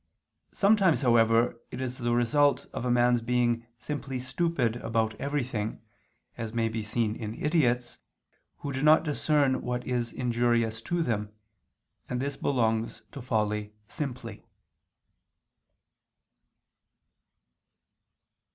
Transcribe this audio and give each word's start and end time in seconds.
Sometimes 0.51 1.03
however 1.03 1.61
it 1.69 1.79
is 1.79 1.99
the 1.99 2.11
result 2.15 2.65
of 2.73 2.85
a 2.85 2.89
man's 2.89 3.21
being 3.21 3.67
simply 3.77 4.17
stupid 4.17 4.77
about 4.77 5.13
everything, 5.21 5.79
as 6.39 6.55
may 6.55 6.67
be 6.69 6.81
seen 6.81 7.15
in 7.15 7.35
idiots, 7.39 7.99
who 8.61 8.73
do 8.73 8.81
not 8.81 9.03
discern 9.03 9.61
what 9.61 9.85
is 9.85 10.11
injurious 10.11 10.81
to 10.81 11.03
them, 11.03 11.31
and 12.09 12.19
this 12.19 12.35
belongs 12.35 13.03
to 13.11 13.21
folly 13.21 13.75
simply. 13.87 14.43